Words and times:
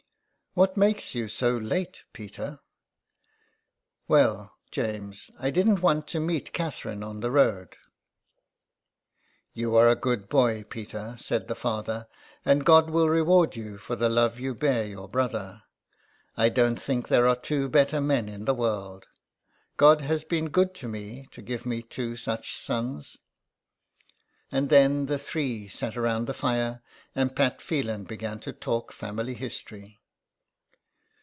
''What 0.61 0.75
makes 0.75 1.15
you 1.15 1.29
so 1.29 1.57
late, 1.57 2.03
Peter?"" 2.11 2.59
Well, 4.09 4.57
James, 4.69 5.31
I 5.39 5.49
didn't 5.49 5.79
want 5.81 6.07
to 6.09 6.19
meet 6.19 6.51
Catherine 6.51 7.03
on 7.03 7.21
the 7.21 7.31
road." 7.31 7.77
''You 9.55 9.75
are 9.77 9.87
a 9.87 9.95
good 9.95 10.27
boy, 10.27 10.65
Peter," 10.67 11.15
said 11.17 11.47
the 11.47 11.55
father, 11.55 12.09
^' 12.11 12.15
and 12.43 12.65
God 12.65 12.89
will 12.89 13.07
reward 13.07 13.55
you 13.55 13.77
for 13.77 13.95
the 13.95 14.09
love 14.09 14.41
you 14.41 14.53
bear 14.53 14.83
your 14.83 15.07
brother. 15.07 15.63
I 16.35 16.49
don't 16.49 16.75
think 16.81 17.07
there 17.07 17.27
are 17.29 17.37
two 17.39 17.69
better 17.69 18.01
men 18.01 18.27
in 18.27 18.43
the 18.43 18.53
world. 18.59 19.07
God 19.77 20.01
has 20.01 20.25
been 20.25 20.49
good 20.49 20.73
to 20.83 20.89
me 20.89 21.29
to 21.31 21.41
give 21.41 21.65
me 21.65 21.81
two 21.81 22.17
such 22.17 22.57
sons." 22.57 23.19
And 24.51 24.67
then 24.67 25.05
the 25.05 25.17
three 25.17 25.69
sat 25.69 25.95
round 25.95 26.27
the 26.27 26.33
fire, 26.33 26.81
and 27.15 27.33
Pat 27.37 27.61
Phelan 27.61 28.03
began 28.03 28.41
to 28.41 28.51
talk 28.51 28.91
family 28.91 29.35
history. 29.35 29.99